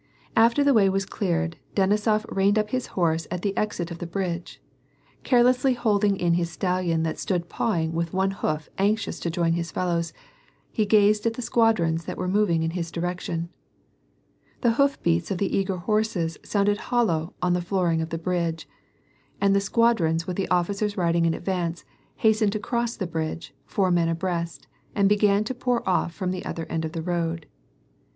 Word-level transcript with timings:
A.fter 0.35 0.65
the 0.65 0.73
way 0.73 0.89
was 0.89 1.05
cleared, 1.05 1.57
Denisof 1.75 2.25
reined 2.35 2.57
up 2.57 2.71
his 2.71 2.87
horse 2.97 3.27
at 3.29 3.43
the 3.43 3.55
exit 3.55 3.91
of 3.91 3.99
the 3.99 4.07
bridge. 4.07 4.59
Carelessly 5.23 5.75
holding 5.75 6.15
in 6.19 6.33
his 6.33 6.49
stallion, 6.49 7.03
that 7.03 7.19
stood 7.19 7.49
pawing 7.49 7.93
with 7.93 8.11
one 8.11 8.31
hoof 8.31 8.67
anxious 8.79 9.19
to 9.19 9.29
join 9.29 9.53
his 9.53 9.69
fellows, 9.69 10.11
he 10.71 10.87
gazed 10.87 11.27
at 11.27 11.35
the 11.35 11.43
squadrons 11.43 12.05
that 12.05 12.17
were 12.17 12.27
moving 12.27 12.63
in 12.63 12.71
his 12.71 12.89
direction. 12.89 13.49
The 14.61 14.71
hoof 14.71 14.99
beats 15.03 15.29
of 15.29 15.37
the 15.37 15.55
eager 15.55 15.77
horses 15.77 16.39
sounded 16.43 16.79
hollow 16.89 17.35
on 17.39 17.53
the 17.53 17.61
floor 17.61 17.91
ing 17.91 18.01
of 18.01 18.09
the 18.09 18.17
bridge, 18.17 18.67
and 19.39 19.55
the 19.55 19.61
squadrons 19.61 20.25
with 20.25 20.35
the 20.35 20.47
otticers 20.49 20.97
riding 20.97 21.25
in 21.27 21.35
advance, 21.35 21.85
hastened 22.15 22.55
across 22.55 22.95
the 22.95 23.05
bridge, 23.05 23.53
four 23.67 23.91
men 23.91 24.09
abreast, 24.09 24.65
and 24.95 25.07
began 25.07 25.43
to 25.43 25.53
pour 25.53 25.87
off 25.87 26.11
from 26.11 26.31
the 26.31 26.43
other 26.43 26.65
end. 26.71 27.45